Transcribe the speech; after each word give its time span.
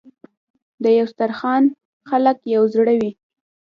د 0.83 0.85
یو 0.97 1.05
دسترخان 1.09 1.63
خلک 2.09 2.37
یو 2.53 2.63
زړه 2.73 2.93
وي. 2.99 3.11